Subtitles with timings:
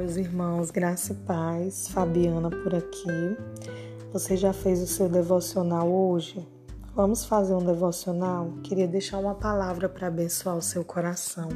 [0.00, 1.88] meus irmãos, graça e paz.
[1.88, 3.36] Fabiana por aqui.
[4.14, 6.48] Você já fez o seu devocional hoje?
[6.96, 8.50] Vamos fazer um devocional?
[8.62, 11.50] Queria deixar uma palavra para abençoar o seu coração.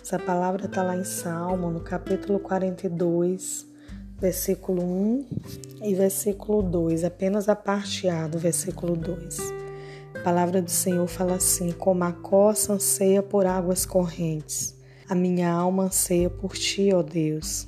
[0.00, 3.66] Essa palavra está lá em Salmo, no capítulo 42,
[4.18, 5.26] versículo 1
[5.82, 9.38] e versículo 2, apenas a parte A do versículo 2.
[10.14, 14.79] A palavra do Senhor fala assim: Como a coça anseia por águas correntes
[15.10, 17.66] a minha alma anseia por ti, ó Deus.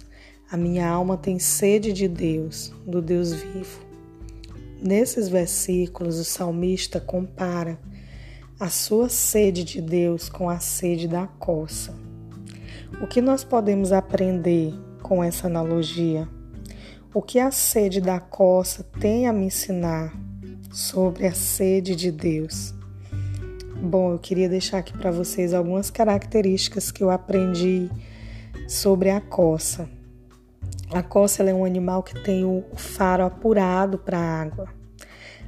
[0.49, 3.85] A minha alma tem sede de Deus, do Deus vivo.
[4.81, 7.81] Nesses versículos, o salmista compara
[8.61, 11.93] a sua sede de Deus com a sede da coça.
[13.03, 14.73] O que nós podemos aprender
[15.03, 16.29] com essa analogia?
[17.13, 20.17] O que a sede da coça tem a me ensinar
[20.71, 22.73] sobre a sede de Deus?
[23.85, 27.91] Bom, eu queria deixar aqui para vocês algumas características que eu aprendi
[28.69, 29.89] sobre a coça.
[30.95, 34.69] A coça é um animal que tem o faro apurado para a água.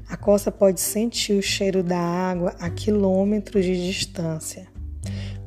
[0.09, 4.67] A coça pode sentir o cheiro da água a quilômetros de distância.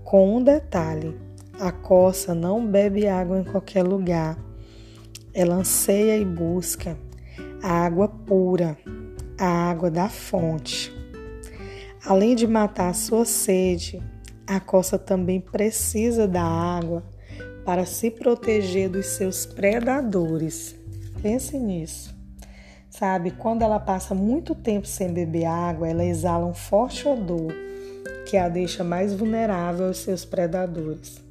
[0.06, 1.14] Com um detalhe:
[1.60, 4.38] a coça não bebe água em qualquer lugar.
[5.34, 6.98] Ela anseia e busca
[7.62, 8.78] a água pura,
[9.38, 10.97] a água da fonte.
[12.08, 14.02] Além de matar a sua sede,
[14.48, 17.04] a coça também precisa da água
[17.66, 20.74] para se proteger dos seus predadores.
[21.22, 22.16] Pense nisso.
[22.90, 27.54] Sabe, quando ela passa muito tempo sem beber água, ela exala um forte odor
[28.26, 31.22] que a deixa mais vulnerável aos seus predadores.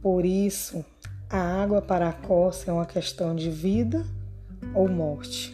[0.00, 0.84] Por isso,
[1.28, 4.06] a água para a coça é uma questão de vida
[4.72, 5.52] ou morte.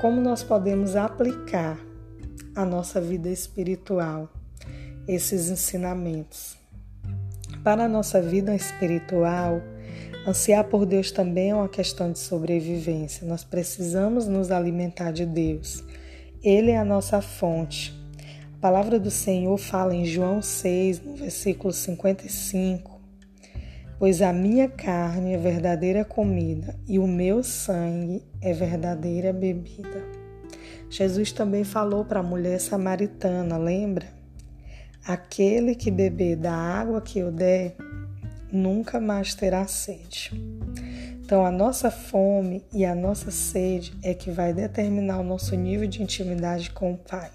[0.00, 1.78] Como nós podemos aplicar
[2.54, 4.28] a nossa vida espiritual,
[5.08, 6.56] esses ensinamentos.
[7.64, 9.62] Para a nossa vida espiritual,
[10.26, 13.26] ansiar por Deus também é uma questão de sobrevivência.
[13.26, 15.82] Nós precisamos nos alimentar de Deus.
[16.42, 17.94] Ele é a nossa fonte.
[18.56, 23.00] A palavra do Senhor fala em João 6, no versículo 55.
[23.98, 30.21] Pois a minha carne é verdadeira comida e o meu sangue é verdadeira bebida.
[30.92, 34.06] Jesus também falou para a mulher samaritana, lembra?
[35.02, 37.76] Aquele que beber da água que eu der,
[38.52, 40.30] nunca mais terá sede.
[41.18, 45.88] Então, a nossa fome e a nossa sede é que vai determinar o nosso nível
[45.88, 47.30] de intimidade com o Pai.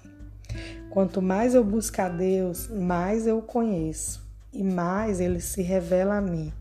[0.88, 6.20] Quanto mais eu buscar Deus, mais eu o conheço e mais ele se revela a
[6.20, 6.52] mim.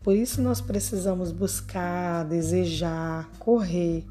[0.00, 4.06] Por isso, nós precisamos buscar, desejar, correr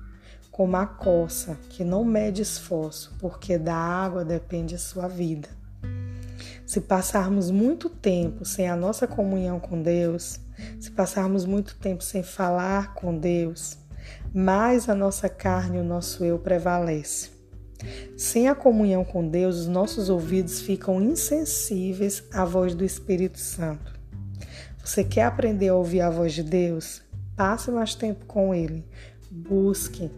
[0.62, 5.50] como a coça, que não mede esforço, porque da água depende a sua vida.
[6.68, 10.40] Se passarmos muito tempo sem a nossa comunhão com Deus,
[10.80, 13.76] se passarmos muito tempo sem falar com Deus,
[14.32, 17.32] mais a nossa carne e o nosso eu prevalece.
[18.16, 24.00] Sem a comunhão com Deus, os nossos ouvidos ficam insensíveis à voz do Espírito Santo.
[24.86, 27.02] Você quer aprender a ouvir a voz de Deus?
[27.36, 28.86] Passe mais tempo com Ele.
[29.32, 30.12] Busque,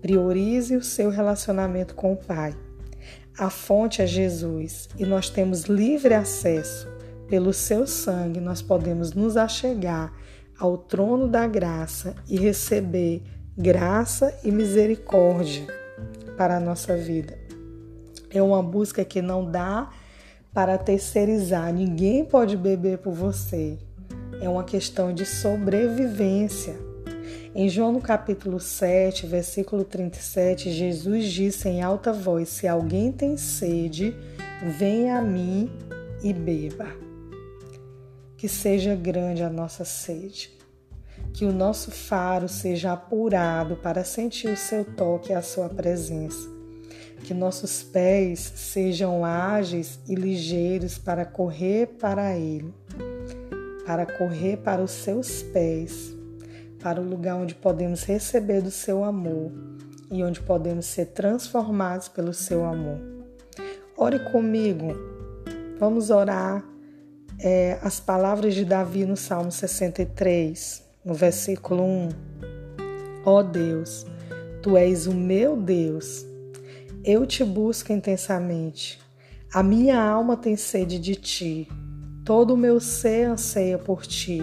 [0.00, 2.56] Priorize o seu relacionamento com o Pai.
[3.38, 6.88] A fonte é Jesus e nós temos livre acesso.
[7.28, 10.12] Pelo seu sangue, nós podemos nos achegar
[10.58, 13.22] ao trono da graça e receber
[13.56, 15.66] graça e misericórdia
[16.36, 17.38] para a nossa vida.
[18.30, 19.90] É uma busca que não dá
[20.52, 23.78] para terceirizar, ninguém pode beber por você.
[24.40, 26.89] É uma questão de sobrevivência.
[27.52, 33.36] Em João no capítulo 7, versículo 37, Jesus disse em alta voz: Se alguém tem
[33.36, 34.14] sede,
[34.78, 35.68] venha a mim
[36.22, 36.86] e beba.
[38.36, 40.56] Que seja grande a nossa sede.
[41.34, 46.48] Que o nosso faro seja apurado para sentir o seu toque e a sua presença.
[47.24, 52.72] Que nossos pés sejam ágeis e ligeiros para correr para Ele,
[53.84, 56.19] para correr para os seus pés
[56.82, 59.52] para o lugar onde podemos receber do seu amor
[60.10, 62.98] e onde podemos ser transformados pelo seu amor.
[63.96, 64.88] Ore comigo,
[65.78, 66.64] vamos orar
[67.38, 72.08] é, as palavras de Davi no Salmo 63, no versículo 1.
[73.24, 74.06] Ó oh Deus,
[74.62, 76.24] tu és o meu Deus,
[77.04, 78.98] eu te busco intensamente.
[79.52, 81.68] A minha alma tem sede de ti,
[82.24, 84.40] todo o meu ser anseia por ti,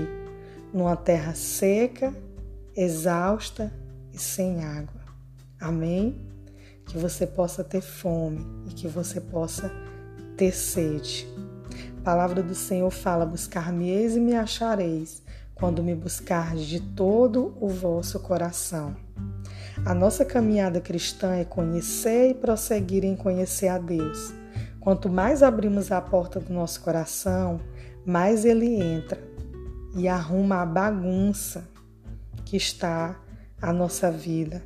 [0.72, 2.14] numa terra seca
[2.78, 3.74] exausta
[4.14, 5.02] e sem água.
[5.60, 6.28] Amém?
[6.86, 9.72] Que você possa ter fome e que você possa
[10.38, 11.28] ter sede.
[11.98, 15.24] A palavra do Senhor fala: Buscar-me-eis e me achareis,
[15.56, 18.96] quando me buscardes de todo o vosso coração.
[19.84, 24.34] A nossa caminhada cristã é conhecer e prosseguir em conhecer a Deus.
[24.80, 27.60] Quanto mais abrimos a porta do nosso coração,
[28.06, 29.20] mais ele entra
[29.96, 31.68] e arruma a bagunça
[32.48, 33.20] que está
[33.62, 34.64] a nossa vida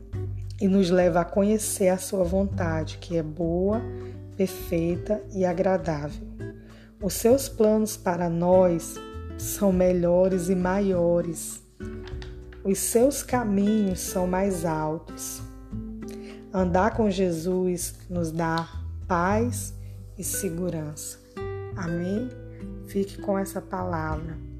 [0.62, 3.81] e nos leva a conhecer a sua vontade, que é boa,
[4.38, 6.28] perfeita e agradável.
[7.01, 8.95] Os seus planos para nós
[9.36, 11.63] são melhores e maiores.
[12.63, 15.42] Os seus caminhos são mais altos.
[16.54, 18.69] Andar com Jesus nos dá
[19.07, 19.74] paz
[20.16, 21.18] e segurança.
[21.75, 22.30] Amém?
[22.86, 24.50] Fique com essa palavra.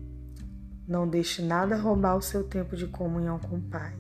[0.88, 3.94] Não deixe nada roubar o seu tempo de comunhão com o Pai.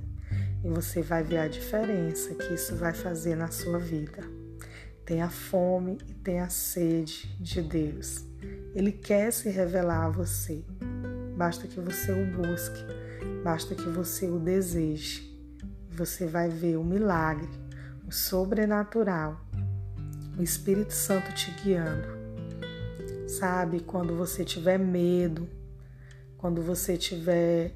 [0.63, 4.23] E você vai ver a diferença que isso vai fazer na sua vida.
[5.05, 8.23] Tenha fome e tenha sede de Deus.
[8.73, 10.63] Ele quer se revelar a você.
[11.35, 12.85] Basta que você o busque,
[13.43, 15.29] basta que você o deseje.
[15.89, 17.49] Você vai ver o milagre,
[18.07, 19.41] o sobrenatural,
[20.37, 22.07] o Espírito Santo te guiando.
[23.27, 25.47] Sabe, quando você tiver medo,
[26.41, 27.71] quando você tiver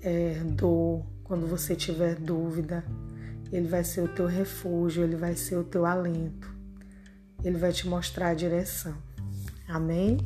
[0.00, 2.82] é, dor, quando você tiver dúvida,
[3.52, 6.50] ele vai ser o teu refúgio, ele vai ser o teu alento,
[7.44, 8.96] ele vai te mostrar a direção.
[9.68, 10.16] Amém?